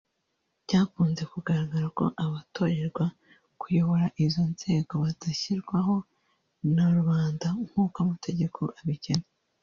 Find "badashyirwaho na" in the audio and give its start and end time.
5.03-6.85